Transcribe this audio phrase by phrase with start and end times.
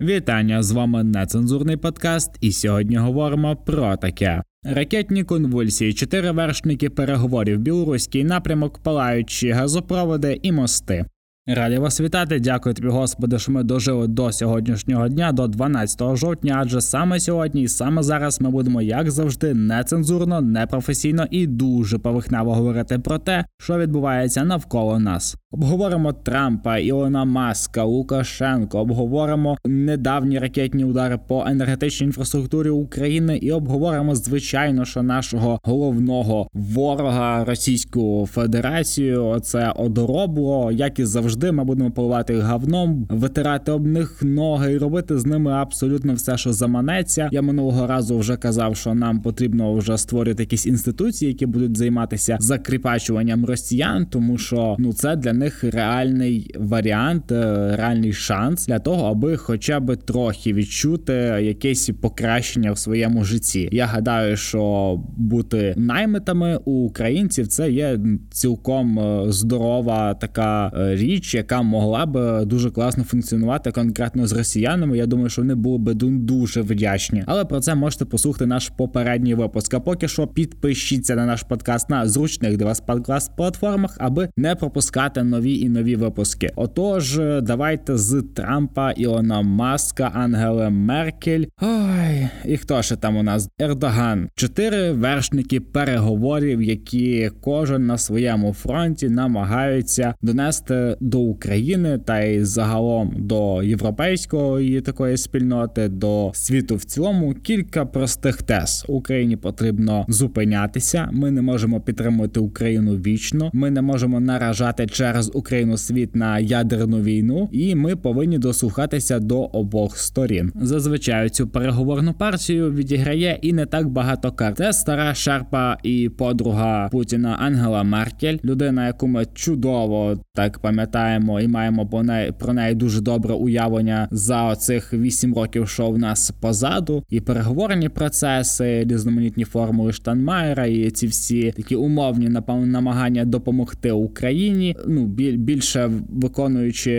[0.00, 4.42] Вітання з вами нецензурний подкаст, і сьогодні говоримо про таке.
[4.64, 11.04] Ракетні конвульсії, чотири вершники переговорів, білоруський напрямок, палаючі газопроводи і мости.
[11.50, 12.40] Раді вас вітати.
[12.40, 16.58] Дякую тобі, Господи, що ми дожили до сьогоднішнього дня, до 12 жовтня.
[16.60, 22.54] Адже саме сьогодні і саме зараз ми будемо, як завжди, нецензурно, непрофесійно і дуже поверхнево
[22.54, 25.36] говорити про те, що відбувається навколо нас.
[25.50, 34.14] Обговоримо Трампа, Ілона Маска, Лукашенко, обговоримо недавні ракетні удари по енергетичній інфраструктурі України і обговоримо,
[34.14, 39.26] звичайно, що нашого головного ворога Російську Федерацію.
[39.26, 44.78] Оце одоробло, як і завжди завжди ми будемо поливати говном, витирати об них ноги і
[44.78, 47.28] робити з ними абсолютно все, що заманеться.
[47.32, 52.36] Я минулого разу вже казав, що нам потрібно вже створити якісь інституції, які будуть займатися
[52.40, 59.10] закріпачуванням росіян, тому що ну це для них реальний варіант, е, реальний шанс для того,
[59.10, 63.68] аби хоча б трохи відчути якесь покращення в своєму житті.
[63.72, 67.98] Я гадаю, що бути наймитами у українців це є
[68.30, 74.32] цілком е, здорова така е, річ річ, яка могла б дуже класно функціонувати конкретно з
[74.32, 74.98] росіянами.
[74.98, 77.24] Я думаю, що вони були б дуже вдячні.
[77.26, 79.74] Але про це можете послухати наш попередній випуск.
[79.74, 84.54] А поки що підпишіться на наш подкаст на зручних для вас подкаст платформах, аби не
[84.54, 86.50] пропускати нові і нові випуски.
[86.56, 91.44] Отож, давайте з Трампа, Ілона Маска, Ангели Меркель.
[91.62, 93.48] Ой, і хто ще там у нас?
[93.60, 94.28] Ердоган.
[94.34, 103.14] Чотири вершники переговорів, які кожен на своєму фронті намагаються донести до України та й загалом
[103.18, 111.08] до європейської такої спільноти, до світу в цілому кілька простих тез Україні потрібно зупинятися.
[111.12, 113.50] Ми не можемо підтримувати Україну вічно.
[113.52, 119.40] Ми не можемо наражати через Україну світ на ядерну війну, і ми повинні дослухатися до
[119.42, 120.52] обох сторін.
[120.60, 124.56] Зазвичай цю переговорну партію відіграє і не так багато карт.
[124.56, 131.40] Це стара шарпа і подруга Путіна Ангела Меркель, людина, яку ми чудово так пам'ятаємо пам'ятаємо
[131.40, 135.98] і маємо про неї про неї дуже добре уявлення за оцих вісім років, що в
[135.98, 143.92] нас позаду, і переговорні процеси, різноманітні формули Штанмайера, і ці всі такі умовні намагання допомогти
[143.92, 144.76] Україні.
[144.86, 145.06] Ну
[145.36, 146.90] більше виконуючи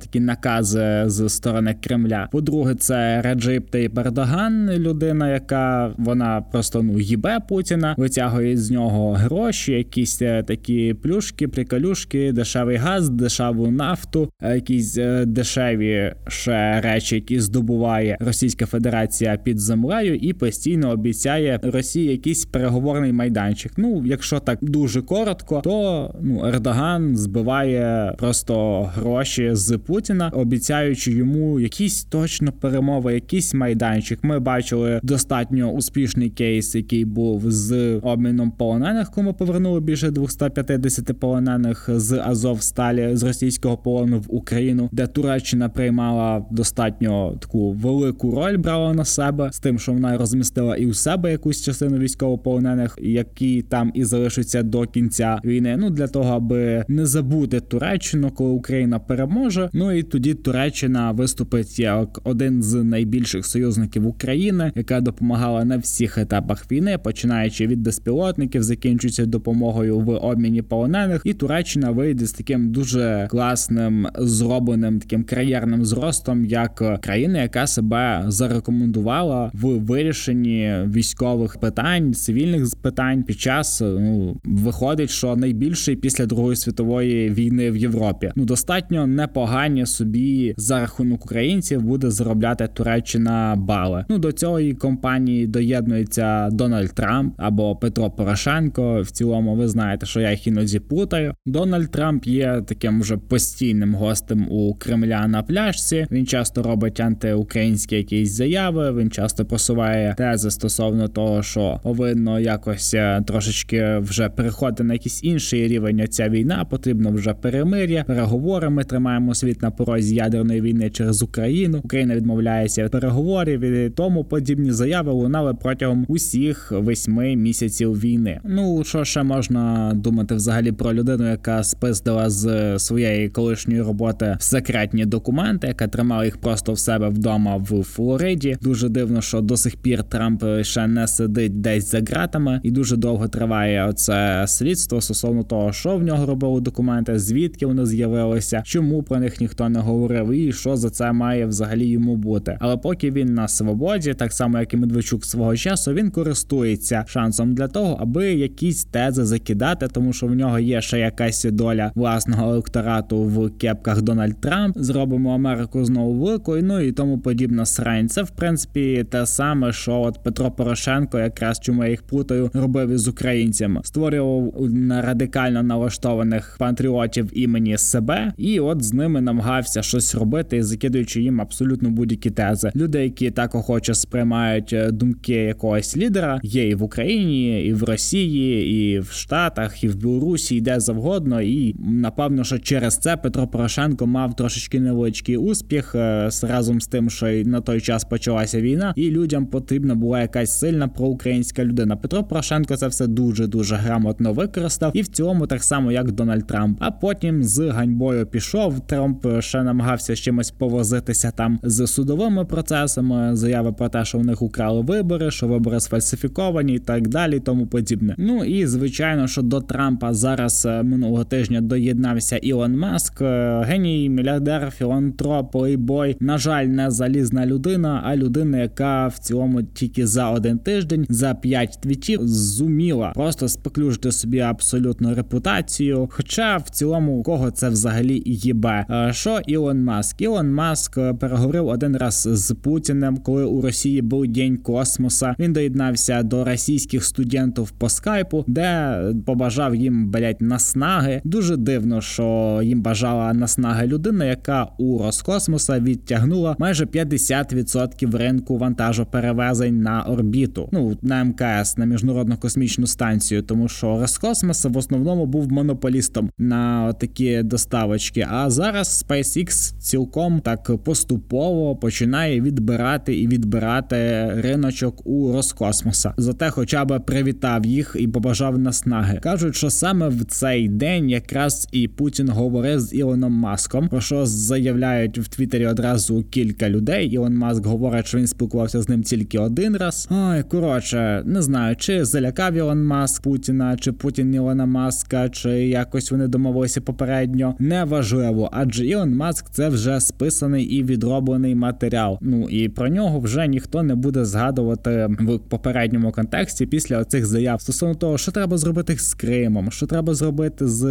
[0.00, 2.28] такі накази з сторони Кремля.
[2.32, 9.12] По-друге, це Реджип Тейп Ердоган, людина, яка вона просто ну їбе Путіна, витягує з нього
[9.12, 16.12] гроші, якісь е, такі плюшки, приколюшки, дешевий газ, дешевий дешеву нафту, е, якісь е, дешеві
[16.28, 23.72] ще речі, які здобуває Російська Федерація під землею, і постійно обіцяє Росії якийсь переговорний майданчик.
[23.76, 31.60] Ну, якщо так дуже коротко, то ну Ердоган збиває просто гроші з Путіна, обіцяючи йому
[31.60, 34.24] якісь точно перемови, якийсь майданчик.
[34.24, 41.90] Ми бачили достатньо успішний кейс, який був з обміном полонених, кому повернули більше 250 полонених
[41.92, 48.94] з Азовсталі з російського полону в Україну, де Туреччина приймала достатньо таку велику роль, брала
[48.94, 53.92] на себе з тим, що вона розмістила і у себе якусь частину військовополонених, які там
[53.94, 55.76] і залишаться до кінця війни.
[55.78, 59.70] Ну для того, аби не забути Туреччину, коли Україна переможе.
[59.72, 66.18] Ну і тоді Туреччина виступить як один з найбільших союзників України, яка допомагала на всіх
[66.18, 72.72] етапах війни, починаючи від безпілотників, закінчується допомогою в обміні полонених, і Туреччина вийде з таким
[72.72, 82.14] дуже класним зробленим таким кар'єрним зростом, як країна, яка себе зарекомендувала в вирішенні військових питань,
[82.14, 88.44] цивільних питань під час ну виходить, що найбільший після другої світової війни в Європі ну
[88.44, 94.04] достатньо непогані собі за рахунок українців буде заробляти Туреччина бали.
[94.08, 99.02] Ну до цієї компанії доєднується Дональд Трамп або Петро Порошенко.
[99.02, 101.34] В цілому, ви знаєте, що я їх іноді путаю.
[101.46, 106.06] Дональд Трамп є таким вже вже постійним гостем у Кремля на пляжці.
[106.10, 108.92] Він часто робить антиукраїнські якісь заяви.
[108.92, 115.24] Він часто просуває тези стосовно того, що повинно якось е, трошечки вже переходити на якийсь
[115.24, 116.06] інший рівень.
[116.10, 118.70] Ця війна потрібно вже перемир'я, переговори.
[118.70, 121.80] Ми тримаємо світ на порозі ядерної війни через Україну.
[121.84, 128.40] Україна відмовляється від переговорів і тому подібні заяви лунали протягом усіх восьми місяців війни.
[128.44, 134.36] Ну що ще можна думати взагалі про людину, яка спиздила з своїх своєї колишньої роботи
[134.40, 138.58] секретні документи, яка тримала їх просто в себе вдома в Флориді.
[138.62, 142.96] Дуже дивно, що до сих пір Трамп ще не сидить десь за ґратами, і дуже
[142.96, 149.02] довго триває оце слідство стосовно того, що в нього робили документи, звідки вони з'явилися, чому
[149.02, 152.58] про них ніхто не говорив, і що за це має взагалі йому бути.
[152.60, 157.54] Але поки він на свободі, так само як і Медведчук свого часу, він користується шансом
[157.54, 162.56] для того, аби якісь тези закидати, тому що в нього є ще якась доля власного
[162.90, 164.78] електорату в кепках Дональд Трамп.
[164.78, 168.08] Зробимо Америку знову великою, ну і тому подібна срань.
[168.08, 172.90] Це в принципі те саме, що от Петро Порошенко, якраз чому я їх плутаю, робив
[172.90, 174.54] із українцями, створював
[174.90, 181.90] радикально налаштованих патріотів імені себе, і от з ними намагався щось робити, закидуючи їм абсолютно
[181.90, 182.70] будь-які тези.
[182.76, 187.82] Люди, які так охоче сприймають е, думки якогось лідера, є і в Україні, і в
[187.82, 191.40] Росії, і в Штатах, і в Білорусі, і де завгодно.
[191.40, 197.10] І напевно, що через це Петро Порошенко мав трошечки невеличкий успіх е, разом з тим,
[197.10, 201.96] що й на той час почалася війна, і людям потрібна була якась сильна проукраїнська людина.
[201.96, 206.46] Петро Порошенко це все дуже дуже грамотно використав, і в цілому так само, як Дональд
[206.46, 206.78] Трамп.
[206.80, 208.80] А потім з ганьбою пішов.
[208.80, 213.36] Трамп ще намагався з чимось повозитися там з судовими процесами.
[213.36, 217.66] Заяви про те, що в них украли вибори, що вибори сфальсифіковані, і так далі, тому
[217.66, 218.14] подібне.
[218.18, 224.08] Ну і звичайно, що до Трампа зараз е, минулого тижня доєднався Ілон Маск, е, геній,
[224.08, 226.16] мільярдер, філантроп, плейбой.
[226.20, 231.34] На жаль, не залізна людина, а людина, яка в цілому тільки за один тиждень, за
[231.34, 236.08] п'ять твітів зуміла просто споклюжити собі абсолютну репутацію.
[236.12, 238.86] Хоча в цілому кого це взагалі їбе.
[238.90, 240.20] Е, що Ілон Маск?
[240.20, 245.34] Ілон Маск переговорив один раз з Путіним, коли у Росії був день космоса.
[245.38, 251.20] Він доєднався до російських студентів по скайпу, де побажав їм блять наснаги.
[251.24, 259.82] Дуже дивно, що їм бажала наснаги людина, яка у Роскосмоса відтягнула майже 50% ринку вантажоперевезень
[259.82, 260.68] на орбіту.
[260.72, 266.92] Ну на МКС на міжнародну космічну станцію, тому що Роскосмос в основному був монополістом на
[266.92, 268.26] такі доставочки.
[268.30, 276.14] А зараз SpaceX цілком так поступово починає відбирати і відбирати риночок у Роскосмоса.
[276.16, 279.18] Зате, хоча б привітав їх і побажав наснаги.
[279.22, 284.26] кажуть, що саме в цей день якраз і Путін говорив з Ілоном Маском, про що
[284.26, 287.08] заявляють в Твіттері одразу кілька людей.
[287.08, 290.08] Ілон Маск говорить, що він спілкувався з ним тільки один раз.
[290.10, 296.10] Ой, коротше, не знаю, чи залякав Ілон Маск Путіна, чи Путін Ілона Маска, чи якось
[296.10, 297.54] вони домовилися попередньо.
[297.58, 302.18] Неважливо, адже Ілон Маск це вже списаний і відроблений матеріал.
[302.20, 307.60] Ну і про нього вже ніхто не буде згадувати в попередньому контексті після оцих заяв
[307.60, 310.84] стосовно того, що треба зробити з Кримом, що треба зробити з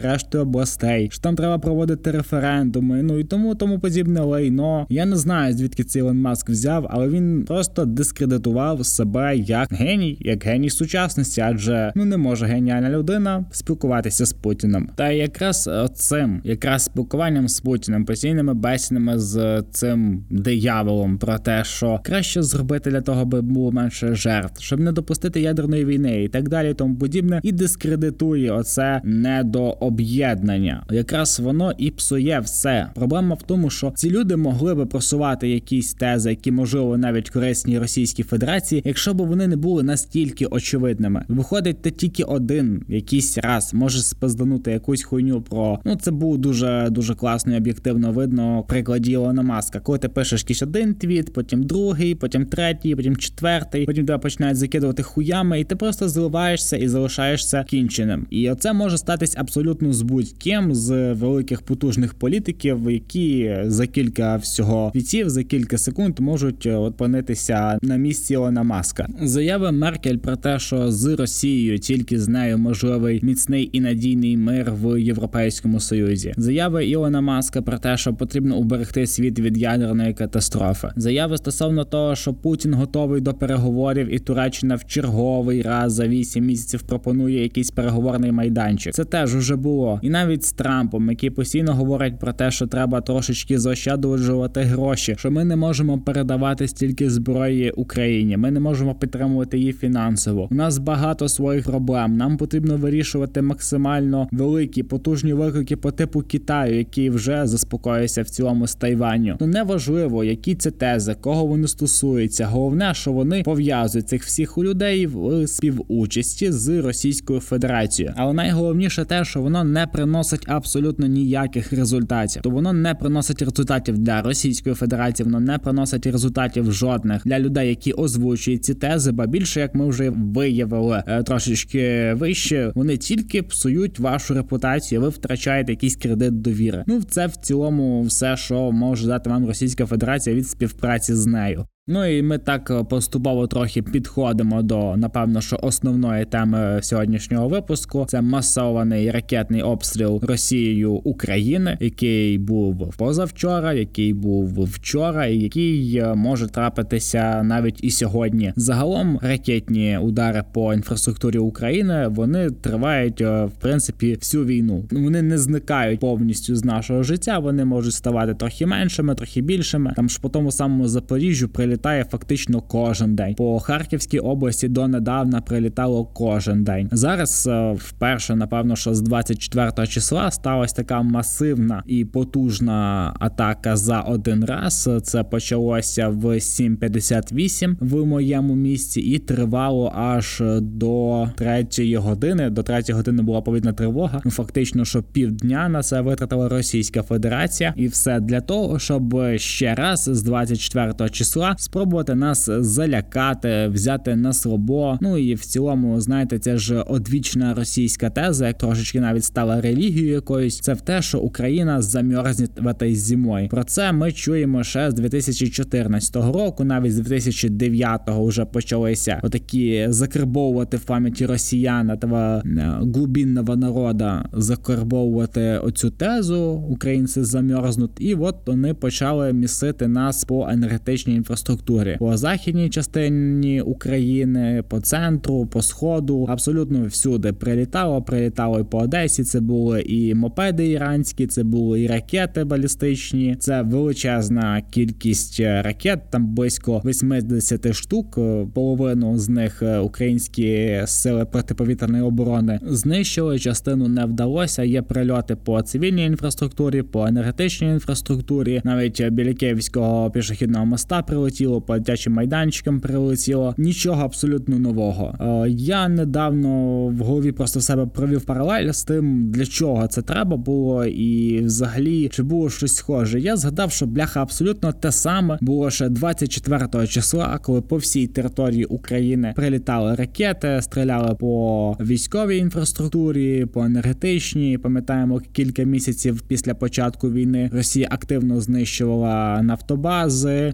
[0.00, 3.02] рештою областей, що там треба проводити референдуми.
[3.02, 4.86] Ну і тому тому подібне лайно.
[4.88, 10.16] Я не знаю звідки цей Ілон Маск взяв, але він просто дискредитував себе як геній,
[10.20, 14.88] як геній сучасності, адже ну не може геніальна людина спілкуватися з Путіним.
[14.96, 22.00] Та якраз цим, якраз спілкуванням з Путіним, постійними бесідами з цим дияволом про те, що
[22.02, 26.48] краще зробити для того, аби було менше жертв, щоб не допустити ядерної війни і так
[26.48, 30.79] далі, тому подібне, і дискредитує оце недооб'єднання.
[30.90, 32.90] Якраз воно і псує все.
[32.94, 37.78] Проблема в тому, що ці люди могли би просувати якісь тези, які можливо навіть корисні
[37.78, 41.24] Російській Федерації, якщо б вони не були настільки очевидними.
[41.28, 46.88] Виходить, ти тільки один якийсь раз може спизданути якусь хуйню про ну це був дуже
[46.90, 49.80] дуже класно і об'єктивно видно прикладі Ілона Маска.
[49.80, 54.56] Коли ти пишеш якийсь один твіт, потім другий, потім третій, потім четвертий, потім тебе починають
[54.58, 58.26] закидувати хуями, і ти просто зливаєшся і залишаєшся кінченим.
[58.30, 64.92] І оце може статись абсолютно з будь-ким з великих потужних політиків, які за кілька всього
[64.94, 69.06] віців, за кілька секунд можуть е, опинитися на місці Ілона Маска.
[69.22, 74.72] Заяви Меркель про те, що з Росією тільки з нею можливий міцний і надійний мир
[74.82, 76.34] в Європейському Союзі.
[76.36, 80.88] Заяви Ілона Маска про те, що потрібно уберегти світ від ядерної катастрофи.
[80.96, 86.44] Заяви стосовно того, що Путін готовий до переговорів, і Туреччина в черговий раз за вісім
[86.44, 88.94] місяців пропонує якийсь переговорний майданчик.
[88.94, 93.58] Це теж уже було, і навіть Трампом, який постійно говорить про те, що треба трошечки
[93.58, 98.36] заощаджувати гроші, що ми не можемо передавати стільки зброї Україні.
[98.36, 100.48] Ми не можемо підтримувати її фінансово.
[100.50, 102.16] У нас багато своїх проблем.
[102.16, 108.66] Нам потрібно вирішувати максимально великі потужні виклики по типу Китаю, який вже заспокоїться в цілому
[108.66, 109.36] з Тайваню.
[109.40, 112.46] Ну неважливо, які це тези, кого вони стосуються.
[112.46, 118.14] Головне, що вони пов'язують цих всіх людей в співучасті з Російською Федерацією.
[118.16, 122.42] Але найголовніше те, що воно не приносить абсолютно ніяких результатів.
[122.42, 127.68] То воно не приносить результатів для Російської Федерації, воно не приносить результатів жодних для людей,
[127.68, 129.12] які озвучують ці тези.
[129.12, 135.00] Ба більше як ми вже виявили е, трошечки вище, вони тільки псують вашу репутацію.
[135.00, 136.84] Ви втрачаєте якийсь кредит довіри.
[136.86, 141.66] Ну це в цілому все, що може дати вам Російська Федерація від співпраці з нею.
[141.92, 148.06] Ну і ми так е, поступово трохи підходимо до напевно, що основної теми сьогоднішнього випуску
[148.08, 156.14] це масований ракетний обстріл Росією України, який був позавчора, який був вчора, і який е,
[156.14, 158.52] може трапитися навіть і сьогодні.
[158.56, 164.84] Загалом ракетні удари по інфраструктурі України вони тривають е, в принципі всю війну.
[164.90, 167.38] Вони не зникають повністю з нашого життя.
[167.38, 169.92] Вони можуть ставати трохи меншими, трохи більшими.
[169.96, 173.34] Там ж по тому самому Запоріжжю прилітає прилітає фактично кожен день.
[173.34, 176.88] По Харківській області донедавна прилітало кожен день.
[176.92, 184.00] Зараз е, вперше, напевно, що з 24 числа сталася така масивна і потужна атака за
[184.00, 184.90] один раз.
[185.02, 192.50] Це почалося в 7.58 в моєму місці, і тривало аж до третьої години.
[192.50, 194.22] До третьої години була повідна тривога.
[194.26, 200.10] Фактично, що півдня на це витратила Російська Федерація, і все для того, щоб ще раз
[200.12, 204.98] з 24 числа спробувати нас залякати, взяти на слабо.
[205.00, 210.12] Ну і в цілому, знаєте, це ж одвічна російська теза, як трошечки навіть стала релігією
[210.12, 210.60] якоюсь.
[210.60, 213.48] Це в те, що Україна замерзне в этой зимою.
[213.48, 220.76] Про це ми чуємо ще з 2014 року, навіть з 2009-го вже почалися отакі закарбовувати
[220.76, 222.42] в пам'яті росіян того е,
[222.80, 226.64] глубинного народа, закарбовувати оцю тезу.
[226.68, 233.60] Українці замерзнуть, і от вони почали місити нас по енергетичній інфраструктурі структурі по західній частині
[233.60, 238.02] України, по центру, по сходу, абсолютно всюди прилітало.
[238.02, 239.24] Прилітало і по Одесі.
[239.24, 243.36] Це були і мопеди іранські, це були і ракети балістичні.
[243.38, 248.18] Це величезна кількість ракет, там близько 80 штук.
[248.54, 253.38] Половину з них українські сили протиповітряної оборони знищили.
[253.38, 254.62] Частину не вдалося.
[254.62, 258.60] Є прильоти по цивільній інфраструктурі, по енергетичній інфраструктурі.
[258.64, 261.02] Навіть біля Київського пішохідного моста
[261.40, 263.54] прилетіло по дитячим майданчикам прилетіло.
[263.58, 265.14] Нічого абсолютно нового.
[265.20, 266.50] Е, я недавно
[266.86, 272.08] в голові просто себе провів паралель з тим, для чого це треба було, і взагалі
[272.08, 273.20] чи було щось схоже.
[273.20, 278.64] Я згадав, що бляха абсолютно те саме було ще 24 числа, коли по всій території
[278.64, 284.58] України прилітали ракети, стріляли по військовій інфраструктурі, по енергетичній.
[284.58, 290.52] Пам'ятаємо, кілька місяців після початку війни Росія активно знищувала нафтобази,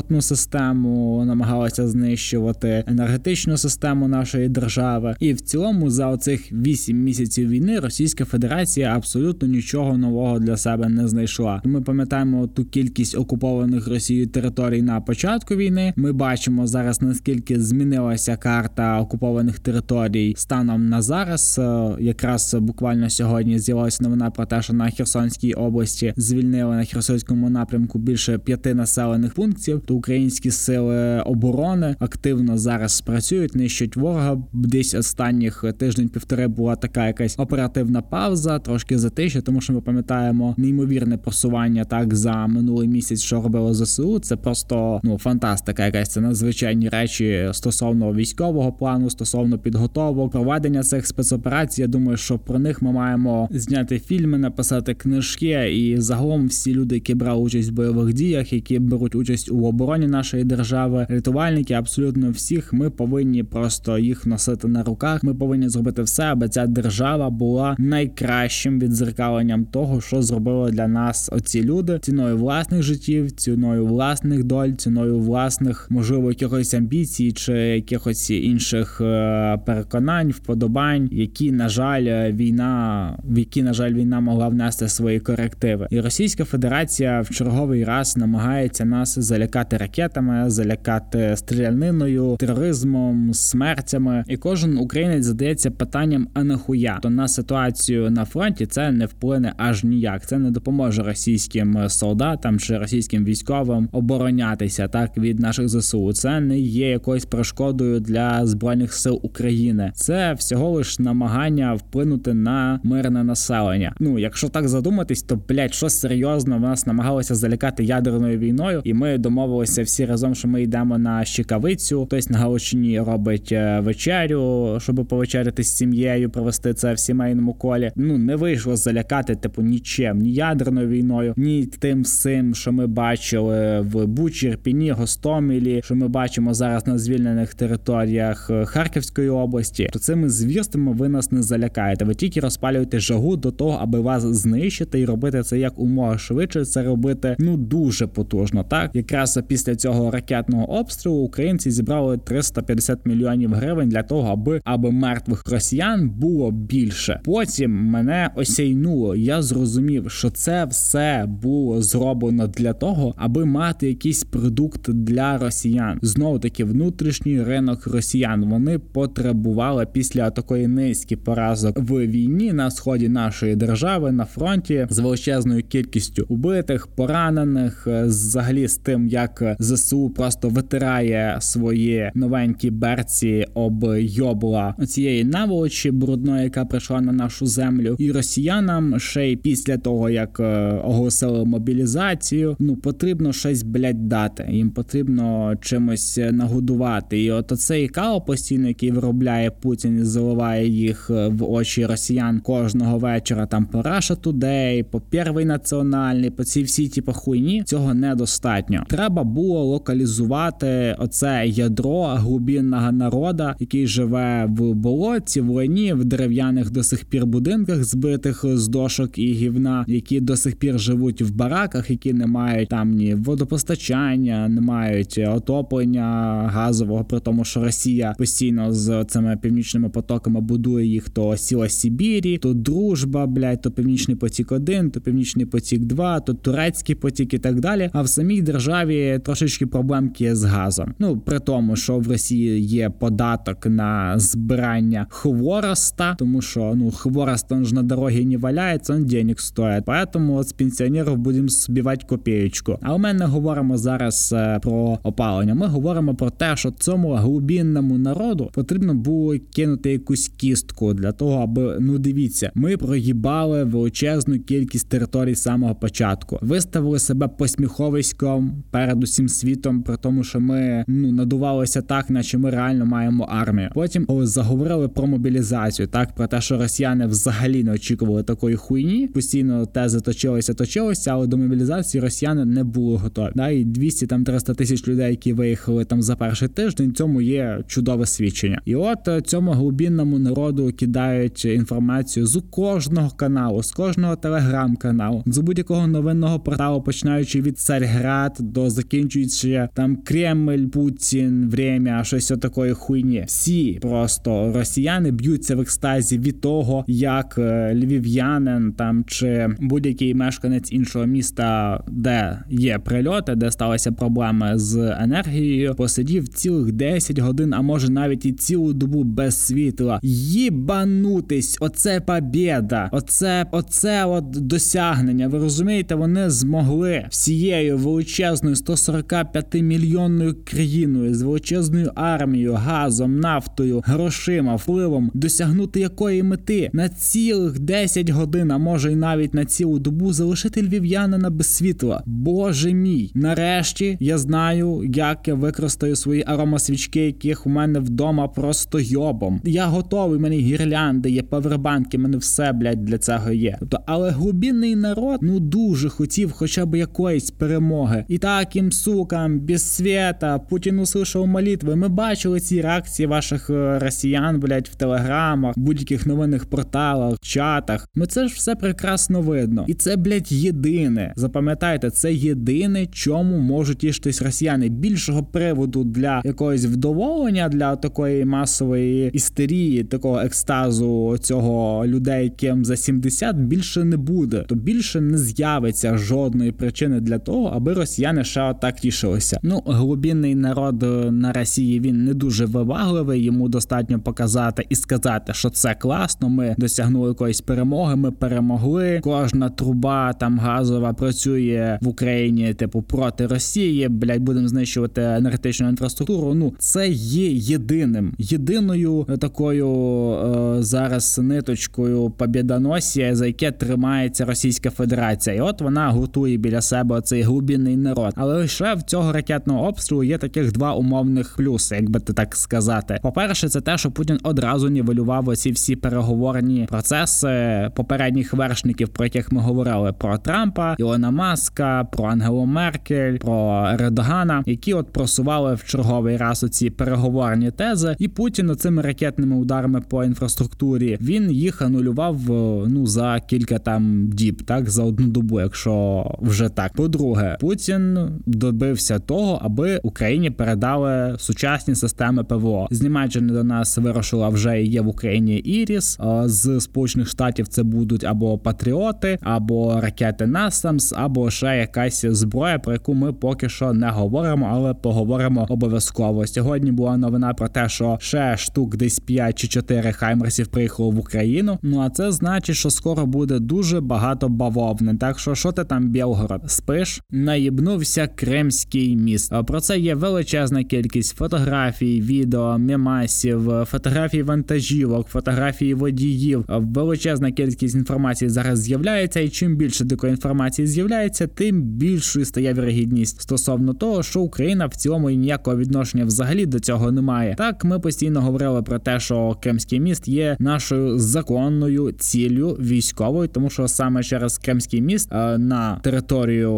[0.00, 5.16] газотранспортну систему, намагалася знищувати енергетичну систему нашої держави.
[5.20, 10.88] І в цілому за оцих вісім місяців війни Російська Федерація абсолютно нічого нового для себе
[10.88, 11.62] не знайшла.
[11.64, 15.92] Ми пам'ятаємо ту кількість окупованих Росією територій на початку війни.
[15.96, 21.58] Ми бачимо зараз наскільки змінилася карта окупованих територій станом на зараз.
[21.58, 27.50] Е, якраз буквально сьогодні з'явилася новина про те, що на Херсонській області звільнили на Херсонському
[27.50, 29.80] напрямку більше п'яти населених пунктів.
[29.90, 34.42] То українські сили оборони активно зараз працюють, нищать ворога.
[34.52, 41.16] Десь останніх тиждень-півтори була така якась оперативна пауза, трошки затища, тому що ми пам'ятаємо неймовірне
[41.16, 44.18] просування так за минулий місяць, що робило ЗСУ.
[44.18, 51.06] Це просто ну фантастика, якась це надзвичайні речі стосовно військового плану, стосовно підготовок, проведення цих
[51.06, 51.80] спецоперацій.
[51.82, 56.94] Я думаю, що про них ми маємо зняти фільми, написати книжки, і загалом всі люди,
[56.94, 62.30] які брали участь в бойових діях, які беруть участь у обороні нашої держави, рятувальники, абсолютно
[62.30, 62.72] всіх.
[62.72, 65.22] Ми повинні просто їх носити на руках.
[65.22, 71.30] Ми повинні зробити все, аби ця держава була найкращим відзеркаленням того, що зробили для нас
[71.32, 78.30] оці люди ціною власних життів, ціною власних доль, ціною власних, можливо, якихось амбіцій чи якихось
[78.30, 84.88] інших е, переконань, вподобань, які на жаль війна, в які на жаль війна могла внести
[84.88, 93.34] свої корективи, і Російська Федерація в черговий раз намагається нас залякати ракетами, залякати стріляниною, тероризмом,
[93.34, 94.24] смертями.
[94.28, 96.98] І кожен українець задається питанням: а нахуя?
[97.02, 100.26] То на ситуацію на фронті це не вплине аж ніяк.
[100.26, 106.12] Це не допоможе російським солдатам чи російським військовим оборонятися так від наших зсу.
[106.12, 109.92] Це не є якоюсь перешкодою для збройних сил України.
[109.94, 113.94] Це всього лиш намагання вплинути на мирне населення.
[114.00, 118.94] Ну якщо так задуматись, то блять, що серйозно в нас намагалися залякати ядерною війною, і
[118.94, 122.06] ми домовилися збиралися всі разом, що ми йдемо на щекавицю.
[122.06, 127.92] Хтось на Галичині робить е, вечерю, щоб повечеряти з сім'єю, провести це в сімейному колі.
[127.96, 133.80] Ну не вийшло залякати, типу, нічим, ні ядерною війною, ні тим всім, що ми бачили
[133.80, 139.90] в Бучі, Ірпіні, Гостомілі, що ми бачимо зараз на звільнених територіях е, Харківської області.
[139.92, 142.04] То цими звірствами ви нас не залякаєте.
[142.04, 146.64] Ви тільки розпалюєте жагу до того, аби вас знищити і робити це як умога швидше.
[146.64, 148.64] Це робити ну дуже потужно.
[148.64, 154.90] Так якраз після цього ракетного обстрілу українці зібрали 350 мільйонів гривень для того, аби аби
[154.90, 157.20] мертвих росіян було більше.
[157.24, 159.16] Потім мене осяйнуло.
[159.16, 165.98] Я зрозумів, що це все було зроблено для того, аби мати якийсь продукт для росіян.
[166.02, 173.08] Знову таки, внутрішній ринок росіян вони потребували після такої низки поразок в війні на сході
[173.08, 180.48] нашої держави на фронті з величезною кількістю убитих, поранених, взагалі з тим, як зсу просто
[180.48, 188.12] витирає свої новенькі берці об йобла цієї наволочі брудної, яка прийшла на нашу землю, і
[188.12, 194.46] росіянам ще й після того як е, оголосили мобілізацію, ну потрібно щось блядь, дати.
[194.50, 197.22] Їм потрібно чимось нагодувати.
[197.22, 202.40] І от оцей кал постійно, який виробляє Путін і заливає їх е, в очі росіян
[202.40, 203.46] кожного вечора.
[203.46, 208.84] Там по Russia Today, по Первий національний, по ці всі типу, хуйні цього недостатньо.
[208.88, 216.70] Треба було локалізувати оце ядро глубінного народа, який живе в болотці, в лані, в дерев'яних
[216.70, 221.34] до сих пір будинках, збитих з дошок і гівна, які до сих пір живуть в
[221.34, 226.06] бараках, які не мають там ні водопостачання, не мають отоплення
[226.52, 232.38] газового, при тому, що Росія постійно з цими північними потоками будує їх то сіла Сибірі,
[232.38, 237.38] то дружба, блядь, то північний потік 1 то північний потік 2 то турецький потік і
[237.38, 237.90] так далі.
[237.92, 240.94] А в самій державі трошечки проблемки з газом.
[240.98, 247.52] Ну при тому, що в Росії є податок на збирання хвороста, тому що ну хворост
[247.52, 249.84] он ж на дорогі не валяється, он денег стоїть.
[249.84, 252.78] Поэтому от з пенсіонерів будемо збивати копієчку.
[252.82, 255.54] А ми не говоримо зараз е, про опалення.
[255.54, 261.42] Ми говоримо про те, що цьому глубінному народу потрібно було кинути якусь кістку для того,
[261.42, 268.99] аби ну дивіться, ми проїбали величезну кількість територій з самого початку, виставили себе посміховиськом перед
[269.02, 273.70] усім світом, при тому, що ми ну надувалися так, наче ми реально маємо армію.
[273.74, 279.08] Потім коли заговорили про мобілізацію, так про те, що росіяни взагалі не очікували такої хуйні,
[279.08, 283.32] постійно тези точилися, точилися, але до мобілізації росіяни не були готові.
[283.34, 286.94] Да, і 200 там 300 тисяч людей, які виїхали там за перший тиждень.
[286.94, 293.62] Цьому є чудове свідчення, і от е, цьому глубінному народу кидають інформацію з кожного каналу,
[293.62, 301.48] з кожного телеграм-каналу, з будь-якого новинного порталу, починаючи від Царьград до закінчуючи там Кремль, Путін,
[301.50, 303.24] Время, щось такої хуйні.
[303.26, 310.72] Всі просто росіяни б'ються в екстазі від того, як е, львів'янин там чи будь-який мешканець
[310.72, 317.62] іншого міста, де є прильоти, де сталися проблеми з енергією, посидів цілих 10 годин, а
[317.62, 320.00] може навіть і цілу добу без світла.
[320.02, 325.28] Їбанутись, оце побєда, оце, оце от досягнення.
[325.28, 334.56] Ви розумієте, вони змогли всією величезною 140 45-мільйонною країною з величезною армією, газом, нафтою, грошима,
[334.56, 340.12] впливом досягнути якої мети на цілих 10 годин, а може й навіть на цілу добу
[340.12, 342.02] залишити львів'янина без світла.
[342.06, 343.12] Боже мій!
[343.14, 349.40] Нарешті я знаю, як я використаю свої аромасвічки, яких у мене вдома просто йобом.
[349.44, 350.20] Я готовий.
[350.20, 353.56] мені гірлянди, є павербанки, мене все блядь, для цього є.
[353.60, 358.72] Тобто, але глубінний народ ну дуже хотів, хоча б якоїсь перемоги, і так їм таким
[358.72, 361.76] сукам без света Путін услышав молитви.
[361.76, 367.88] Ми бачили ці реакції ваших е, росіян, блядь, в телеграмах, будь-яких новинних порталах, чатах.
[367.94, 369.64] Ми це ж все прекрасно видно.
[369.68, 371.12] І це, блядь, єдине.
[371.16, 374.68] Запам'ятайте, це єдине, чому можуть тішитись росіяни.
[374.68, 382.76] Більшого приводу для якогось вдоволення, для такої масової істерії, такого екстазу цього людей, яким за
[382.76, 384.44] 70, більше не буде.
[384.48, 389.40] То більше не з'явиться жодної причини для того, аби росіяни ще отак тішилися.
[389.42, 390.82] Ну, глубинний народ
[391.12, 393.22] на Росії він не дуже вивагливий.
[393.22, 396.28] Йому достатньо показати і сказати, що це класно.
[396.28, 397.96] Ми досягнули якоїсь перемоги.
[397.96, 399.00] Ми перемогли.
[399.02, 403.88] Кожна труба там газова працює в Україні, типу проти Росії.
[403.88, 406.34] Блять, будемо знищувати енергетичну інфраструктуру.
[406.34, 409.70] Ну це є єдиним, єдиною такою
[410.10, 417.00] е, зараз ниточкою побєдоносія, за яке тримається Російська Федерація, і от вона готує біля себе
[417.00, 418.12] цей глибинний народ.
[418.16, 422.36] Але лише в цього ракетного обстрілу є таких два умовних плюси, як би ти так
[422.36, 422.98] сказати.
[423.02, 429.04] По перше, це те, що Путін одразу нівелював оці всі переговорні процеси попередніх вершників, про
[429.04, 435.54] яких ми говорили: про Трампа, Ілона Маска, про Ангелу Меркель, про Ердогана, які от просували
[435.54, 441.62] в черговий раз оці переговорні тези, і Путін цими ракетними ударами по інфраструктурі він їх
[441.62, 446.72] анулював е, ну за кілька там діб, так за одну добу, якщо вже так.
[446.72, 447.98] По-друге, Путін
[448.34, 452.68] добився того, аби Україні передали сучасні системи ПВО.
[452.70, 457.48] З Німеччини до нас вирушила вже є в Україні Іріс з Сполучених Штатів.
[457.48, 463.48] Це будуть або Патріоти, або ракети Насамс, або ще якась зброя, про яку ми поки
[463.48, 466.26] що не говоримо, але поговоримо обов'язково.
[466.26, 470.98] Сьогодні була новина про те, що ще штук десь 5 чи 4 хаймерсів приїхало в
[470.98, 471.58] Україну.
[471.62, 474.96] Ну а це значить, що скоро буде дуже багато бавовни.
[474.96, 477.02] Так що що ти там, Білгород, спиш?
[477.10, 479.32] Наїбнувся Кримський міст.
[479.46, 486.44] Про це є величезна кількість фотографій, відео, мемасів, фотографій вантажівок, фотографій водіїв.
[486.48, 493.20] Величезна кількість інформації зараз з'являється, і чим більше такої інформації з'являється, тим більшою стає вірогідність
[493.20, 497.34] стосовно того, що Україна в цілому і ніякого відношення взагалі до цього немає.
[497.38, 503.50] Так ми постійно говорили про те, що Кримський міст є нашою законною ціллю військовою, тому
[503.50, 506.52] що саме через Кримський міст е, на територію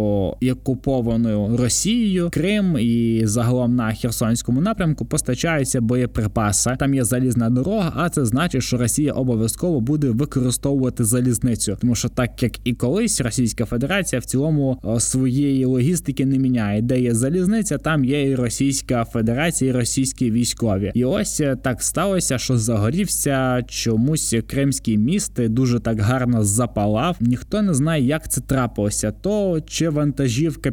[0.53, 6.77] окупованою Росією Крим і загалом на Херсонському напрямку постачаються боєприпаси.
[6.79, 12.09] Там є залізна дорога, а це значить, що Росія обов'язково буде використовувати залізницю, тому що
[12.09, 17.15] так як і колись Російська Федерація в цілому е, своєї логістики не міняє, де є
[17.15, 20.93] залізниця, там є і Російська Федерація, і російські військові.
[20.95, 27.17] І ось е, так сталося, що загорівся чомусь Кримський міст дуже так гарно запалав.
[27.21, 29.12] Ніхто не знає, як це трапилося.
[29.12, 30.71] То чи вантажівка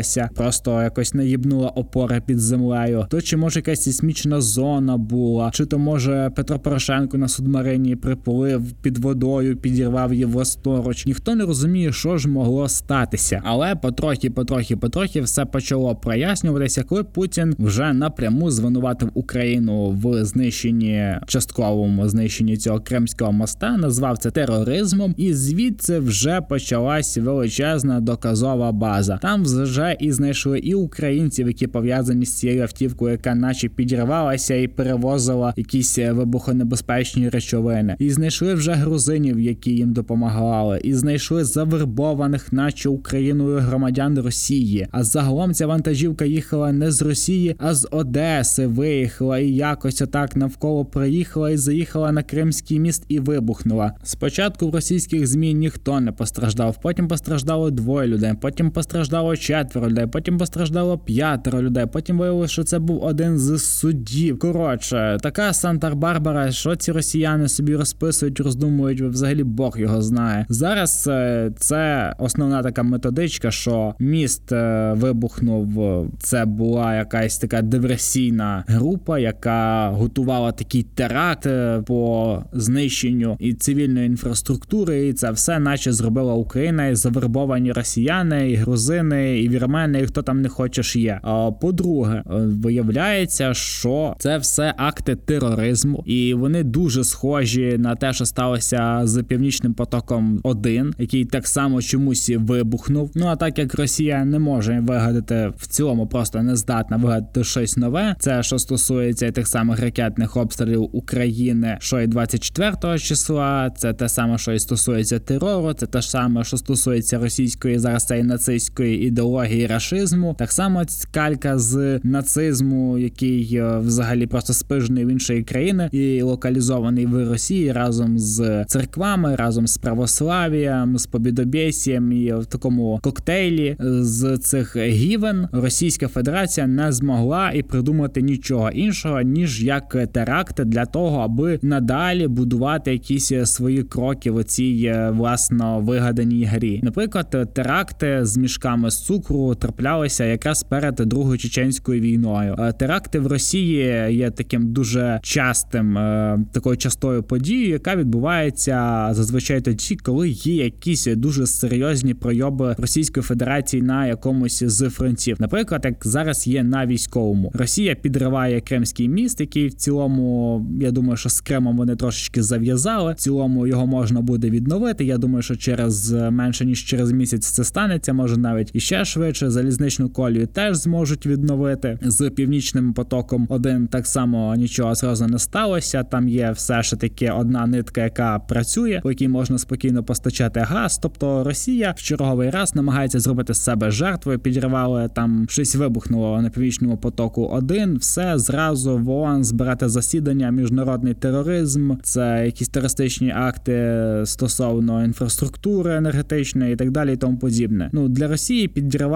[0.00, 5.66] підірвалася, просто якось наїбнула опора під землею, то чи може якась сейсмічна зона була, чи
[5.66, 11.06] то може Петро Порошенко на судмарині приплив під водою, підірвав її власноруч.
[11.06, 17.04] Ніхто не розуміє, що ж могло статися, але потрохи, потрохи, потрохи все почало прояснюватися, коли
[17.04, 25.14] Путін вже напряму звинуватив Україну в знищенні частковому знищенні цього кримського моста, назвав це тероризмом,
[25.16, 29.18] і звідси вже почалась величезна доказова база.
[29.22, 34.68] Там вже і знайшли і українців, які пов'язані з цією автівкою, яка наче підірвалася і
[34.68, 37.96] перевозила якісь вибухонебезпечні речовини.
[37.98, 44.86] І знайшли вже грузинів, які їм допомагали, і знайшли завербованих, наче Україною громадян Росії.
[44.90, 48.66] А загалом ця вантажівка їхала не з Росії, а з Одеси.
[48.66, 53.92] Виїхала і якось отак навколо проїхала і заїхала на Кримський міст і вибухнула.
[54.02, 60.06] Спочатку в російських змі ніхто не постраждав, потім постраждало двоє людей, потім постраждало четверо людей,
[60.06, 61.86] потім постраждало п'ятеро людей.
[61.92, 64.38] Потім виявилося, що це був один з суддів.
[64.38, 70.46] Коротше, така Санта-Барбара, що ці росіяни собі розписують, роздумують, взагалі Бог його знає.
[70.48, 76.06] Зараз е, це основна така методичка, що міст е, вибухнув.
[76.18, 84.06] Це була якась така диверсійна група, яка готувала такий теракт е, по знищенню і цивільної
[84.06, 85.08] інфраструктури.
[85.08, 90.22] І це все, наче зробила Україна, і завербовані росіяни, і грузини, і вірмени, і хто
[90.22, 91.20] там не хочеш є.
[91.22, 98.26] А по-друге, виявляється, що це все акти тероризму, і вони дуже схожі на те, що
[98.26, 103.10] сталося з північним потоком 1 який так само чомусь вибухнув.
[103.14, 107.76] Ну а так як Росія не може вигадати в цілому, просто не здатна вигадати щось
[107.76, 108.16] нове.
[108.18, 113.70] Це що стосується тих самих ракетних обстрілів України, що і 24 числа.
[113.76, 115.72] Це те саме, що і стосується терору.
[115.72, 120.34] Це те саме, що стосується російської зараз цієї нацистської ідеології рашизму.
[120.38, 127.06] Так само калька з нацизму, який е, взагалі просто спижений в іншої країни і локалізований
[127.06, 134.38] в Росії разом з церквами, разом з православієм, з побідобєсієм і в такому коктейлі з
[134.38, 141.18] цих гівен Російська Федерація не змогла і придумати нічого іншого ніж як теракти для того,
[141.18, 146.80] аби надалі будувати якісь свої кроки в цій е, власно вигаданій грі.
[146.82, 152.56] Наприклад, теракти з мішками з цукру траплялися якраз перед другою чеченською війною.
[152.58, 159.60] Е, теракти в Росії є таким дуже частим е, такою частою подією, яка відбувається зазвичай
[159.60, 165.36] тоді, коли є якісь дуже серйозні пройоби Російської Федерації на якомусь з фронтів.
[165.40, 171.16] Наприклад, як зараз є на військовому, Росія підриває Кримський міст, який в цілому я думаю,
[171.16, 173.12] що з Кримом вони трошечки зав'язали.
[173.12, 175.04] В цілому його можна буде відновити.
[175.04, 179.50] Я думаю, що через менше ніж через місяць це станеться, може навіть іще швидше швидше
[179.50, 183.46] залізничну колію теж зможуть відновити з північним потоком.
[183.48, 186.02] Один так само нічого зразу не сталося.
[186.02, 190.98] Там є все ж таки одна нитка, яка працює, по якій можна спокійно постачати газ.
[191.02, 196.50] Тобто Росія в черговий раз намагається зробити з себе жертвою, підривали там щось вибухнуло на
[196.50, 197.46] північному потоку.
[197.52, 205.96] Один все зразу в ООН збирати засідання, міжнародний тероризм, це якісь терористичні акти стосовно інфраструктури
[205.96, 207.90] енергетичної і так далі, і тому подібне.
[207.92, 208.68] Ну для Росії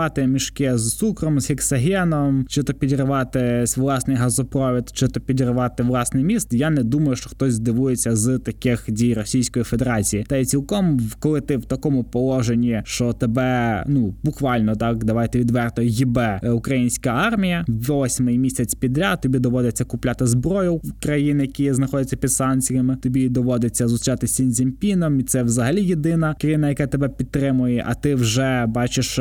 [0.05, 6.25] підривати мішки з цукром, з гексагеном, чи то підривати власний газопровід, чи то підривати власний
[6.25, 6.53] міст.
[6.53, 10.25] Я не думаю, що хтось здивується з таких дій Російської Федерації.
[10.29, 15.83] Та й цілком, коли ти в такому положенні, що тебе ну буквально так, давайте відверто
[15.83, 19.21] їбе українська армія восьмий місяць підряд.
[19.21, 22.97] Тобі доводиться купляти зброю в країн, які знаходяться під санкціями.
[22.97, 27.85] Тобі доводиться зустрічати Сін Цзіньпіном, і це взагалі єдина країна, яка тебе підтримує.
[27.87, 29.19] А ти вже бачиш,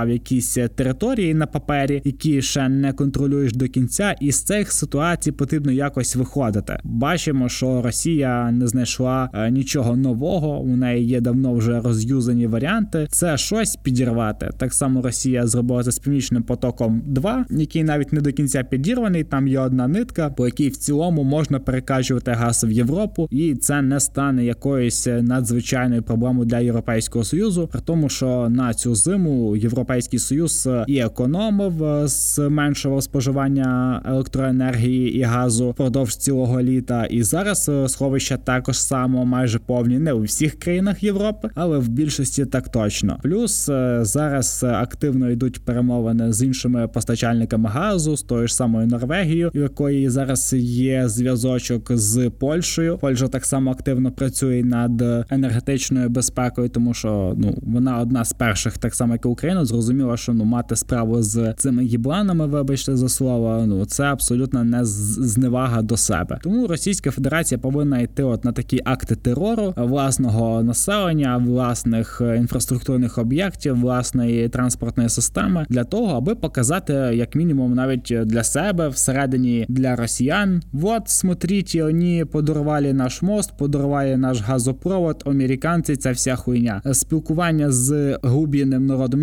[0.00, 4.14] анексував якісь території на папері, які ще не контролюєш до кінця.
[4.20, 6.78] І з цих ситуацій потрібно якось виходити.
[6.84, 10.60] Бачимо, що Росія не знайшла е, нічого нового.
[10.60, 13.06] У неї є давно вже роз'юзані варіанти.
[13.10, 14.50] Це щось підірвати.
[14.58, 19.24] Так само Росія зробила це з північним потоком, 2 який навіть не до кінця підірваний.
[19.24, 23.82] Там є одна нитка, по якій в цілому можна перекачувати газ в Європу, і це
[23.82, 27.68] не стане якоюсь надзвичайною проблемою для європейського союзу.
[27.72, 29.56] При тому, що на цю зиму
[29.90, 37.04] європейський союз і економив, зменшував споживання електроенергії і газу впродовж цілого літа.
[37.04, 42.46] І зараз сховища також само майже повні не у всіх країнах Європи, але в більшості
[42.46, 43.18] так точно.
[43.22, 49.50] Плюс е, зараз активно йдуть перемовини з іншими постачальниками газу, з тою ж самою Норвегією,
[49.54, 52.98] у якої зараз є зв'язочок з Польщею.
[52.98, 58.78] Польща так само активно працює над енергетичною безпекою, тому що ну вона одна з перших,
[58.78, 63.08] так само як і Україна, зрозуміла, що ну мати справу з цими гібланами, вибачте за
[63.08, 66.38] слово, ну це абсолютно не зневага до себе.
[66.42, 73.80] Тому Російська Федерація повинна йти от на такі акти терору власного населення, власних інфраструктурних об'єктів,
[73.80, 80.62] власної транспортної системи для того, аби показати як мінімум навіть для себе всередині для росіян.
[80.72, 85.22] Вот смотрите, вони подарували наш мост, подарували наш газопровод.
[85.26, 86.82] Американці ця вся хуйня.
[86.92, 89.22] Спілкування з глубінним народом в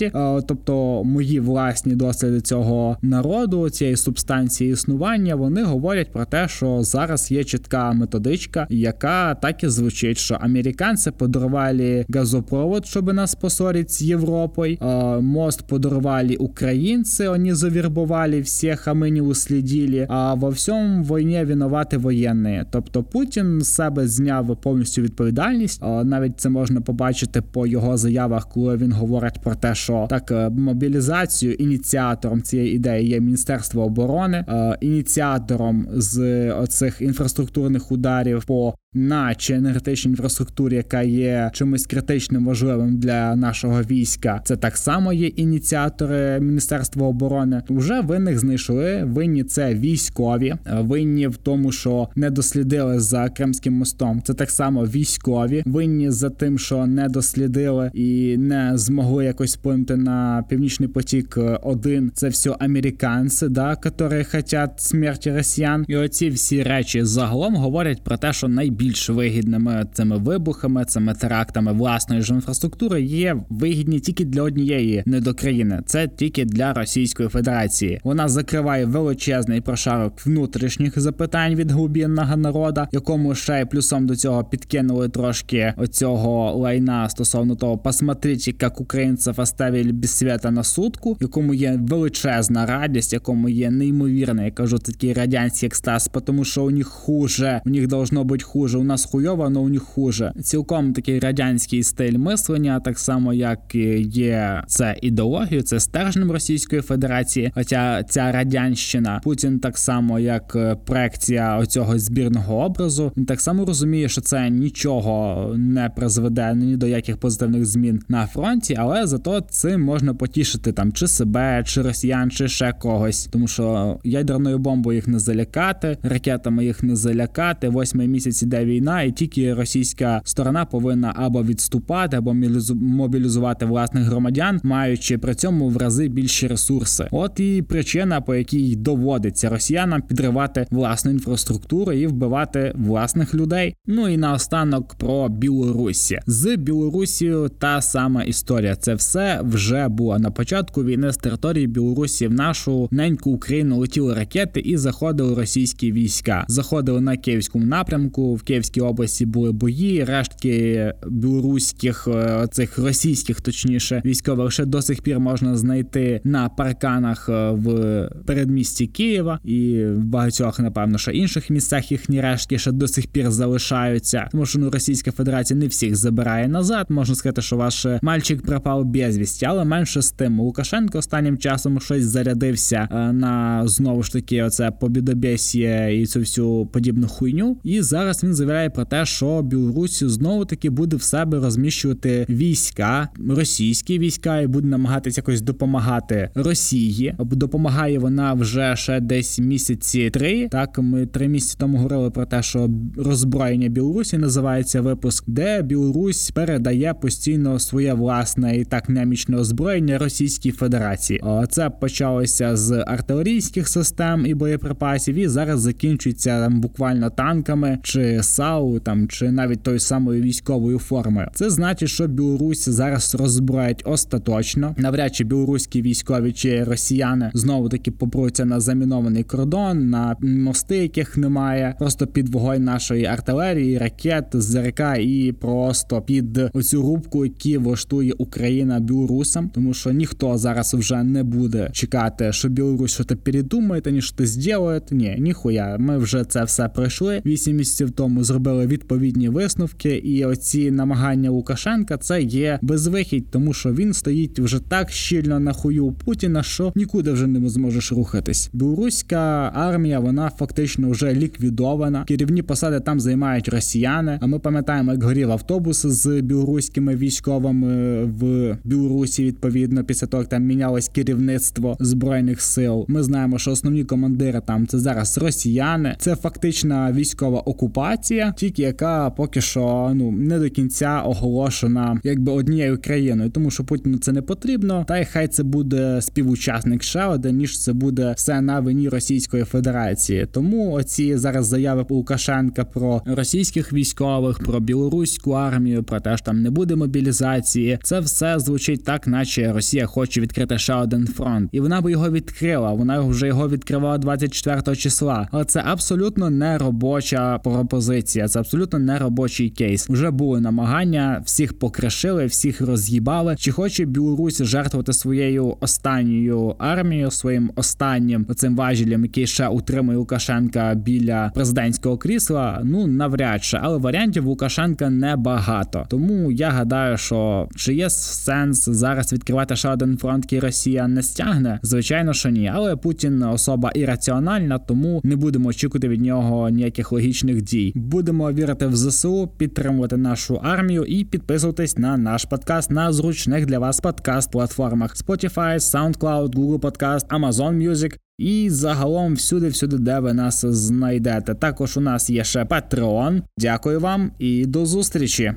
[0.00, 6.82] інтернеті, тобто мої власні досліди цього народу, цієї субстанції існування, вони говорять про те, що
[6.82, 13.92] зараз є чітка методичка, яка так і звучить, що американці подарували газопровод, щоб нас посорити
[13.92, 14.78] з Європою.
[15.20, 20.06] Мост подарували українці, вони завербували всіх, а ми не услідили.
[20.10, 22.64] А во всьому війні винувати воєнні.
[22.70, 25.82] Тобто Путін з себе зняв повністю відповідальність.
[26.04, 30.50] Навіть це можна побачити по його заявах, коли він говорить про те, що так е,
[30.50, 39.54] мобілізацію ініціатором цієї ідеї є Міністерство оборони, е, ініціатором з оцих інфраструктурних ударів по наче
[39.54, 44.40] енергетичній інфраструктурі, яка є чимось критичним важливим для нашого війська.
[44.44, 47.62] Це так само є ініціатори Міністерства оборони.
[47.68, 49.04] Вже винних знайшли.
[49.04, 54.22] Винні це військові, винні в тому, що не дослідили за Кримським мостом.
[54.24, 59.96] Це так само військові, винні за тим, що не дослідили і не змогли якось вплинути
[59.96, 61.38] на північний потік.
[61.62, 65.84] Один це все американці, да, які хочуть смерті росіян.
[65.88, 71.14] І оці всі речі загалом говорять про те, що найбільше більш вигідними цими вибухами, цими
[71.14, 75.82] терактами власної ж інфраструктури є вигідні тільки для однієї недокраїни.
[75.86, 78.00] Це тільки для Російської Федерації.
[78.04, 84.44] Вона закриває величезний прошарок внутрішніх запитань від глубінного народа, якому ще й плюсом до цього
[84.44, 91.54] підкинули трошки оцього лайна стосовно того, посмотрите, як українців оставили без свята на сутку, якому
[91.54, 96.86] є величезна радість, якому є неймовірний, я кажу, такий радянський екстаз, тому що у них
[96.86, 100.32] хуже, у них должно бути хуже хуже, у нас хуйово, але у них хуже.
[100.42, 107.52] Цілком такий радянський стиль мислення, так само як є це ідеологію, це стержнем Російської Федерації.
[107.54, 113.64] Хоча ця радянщина Путін так само, як е, проекція оцього збірного образу, він так само
[113.64, 119.40] розуміє, що це нічого не призведе ні до яких позитивних змін на фронті, але зато
[119.40, 124.96] цим можна потішити там чи себе, чи росіян, чи ще когось, тому що ядерною бомбою
[124.96, 127.68] їх не залякати, ракетами їх не залякати.
[127.68, 132.34] Восьмий місяць іде війна, і тільки російська сторона повинна або відступати, або
[132.74, 137.08] мобілізувати власних громадян, маючи при цьому в рази більші ресурси.
[137.10, 143.74] От і причина, по якій доводиться росіянам підривати власну інфраструктуру і вбивати власних людей.
[143.86, 148.76] Ну і наостанок про Білорусі з Білорусією та сама історія.
[148.76, 154.14] Це все вже було на початку війни з території Білорусі в нашу неньку Україну летіли
[154.14, 156.44] ракети і заходили російські війська.
[156.48, 158.34] Заходили на київському напрямку.
[158.34, 160.04] В Київській області були бої.
[160.04, 167.28] Рештки білоруських е, цих російських, точніше, військових ще до сих пір можна знайти на парканах
[167.28, 172.88] е, в передмісті Києва і в багатьох, напевно, ще інших місцях їхні рештки ще до
[172.88, 174.28] сих пір залишаються.
[174.32, 176.86] Тому що ну Російська Федерація не всіх забирає назад.
[176.88, 182.04] Можна сказати, що ваш мальчик пропав безвісті, але менше з тим Лукашенко останнім часом щось
[182.04, 187.58] зарядився е, на знову ж таки оце побідобєсія і цю всю подібну хуйню.
[187.64, 193.08] І зараз він заявляє про те, що Білорусь знову таки буде в себе розміщувати війська,
[193.28, 197.14] російські війська, і буде намагатися якось допомагати Росії.
[197.18, 200.48] Допомагає вона вже ще десь місяці три.
[200.48, 206.30] Так ми три місяці тому говорили про те, що роззброєння Білорусі називається випуск, де Білорусь
[206.30, 211.22] передає постійно своє власне і так немічне озброєння Російській Федерації.
[211.48, 218.78] Це почалося з артилерійських систем і боєприпасів, і зараз закінчується там буквально танками чи САУ,
[218.78, 221.28] там чи навіть тою самою військовою формою.
[221.34, 224.74] Це значить, що Білорусь зараз роззброять остаточно.
[224.78, 231.16] Навряд чи білоруські військові чи росіяни знову таки попруться на замінований кордон, на мости, яких
[231.16, 238.12] немає, просто під вогонь нашої артилерії, ракет, ЗРК і просто під оцю рубку, які влаштує
[238.18, 244.02] Україна білорусам, тому що ніхто зараз вже не буде чекати, що Білорусь щось передумає, ні
[244.02, 244.92] що зробить.
[244.92, 245.76] Ні, ніхуя.
[245.78, 247.22] Ми вже це все пройшли.
[247.26, 253.72] Вісім місяців тому зробили відповідні висновки, і оці намагання Лукашенка це є безвихідь, тому що
[253.72, 258.50] він стоїть вже так щільно на хую Путіна, що нікуди вже не зможеш рухатись.
[258.52, 262.04] Білоруська армія вона фактично вже ліквідована.
[262.04, 264.18] Керівні посади там займають росіяни.
[264.22, 269.24] А ми пам'ятаємо, як горів автобус з білоруськими військовими в Білорусі.
[269.24, 272.84] Відповідно, після того як там мінялось керівництво збройних сил.
[272.88, 275.96] Ми знаємо, що основні командири там це зараз росіяни.
[275.98, 278.05] Це фактична військова окупація,
[278.36, 283.98] тільки яка поки що ну не до кінця оголошена, якби однією країною, тому що Путіну
[283.98, 284.84] це не потрібно.
[284.88, 289.44] Та й хай це буде співучасник ще один, ніж це буде все на вині Російської
[289.44, 290.26] Федерації.
[290.32, 296.42] Тому оці зараз заяви Лукашенка про російських військових, про білоруську армію, про те, що там
[296.42, 297.78] не буде мобілізації.
[297.82, 302.10] Це все звучить так, наче Росія хоче відкрити ще один фронт, і вона би його
[302.10, 302.72] відкрила.
[302.72, 305.28] Вона вже його відкривала 24 числа.
[305.32, 307.95] Але це абсолютно не робоча пропозиція.
[308.02, 309.88] Це абсолютно не робочий кейс.
[309.88, 313.36] Вже були намагання, всіх покришили, всіх роз'їбали.
[313.38, 320.74] Чи хоче Білорусь жертвувати своєю останньою армією, своїм останнім цим важелем, який ще утримує Лукашенка
[320.74, 322.60] біля президентського крісла?
[322.64, 325.86] Ну навряд чи, але варіантів Лукашенка небагато.
[325.88, 331.02] Тому я гадаю, що чи є сенс зараз відкривати ще один фронт, який Росія не
[331.02, 331.58] стягне?
[331.62, 332.52] Звичайно, що ні.
[332.54, 337.72] Але Путін особа ірраціональна, тому не будемо очікувати від нього ніяких логічних дій.
[337.86, 343.58] Будемо вірити в ЗСУ, підтримувати нашу армію і підписуватись на наш подкаст на зручних для
[343.58, 347.96] вас подкаст-платформах Spotify, SoundCloud, Google Podcast, Amazon Music.
[348.18, 351.34] І загалом всюди, всюди, де ви нас знайдете.
[351.34, 353.22] Також у нас є ще Patreon.
[353.38, 355.34] Дякую вам і до зустрічі.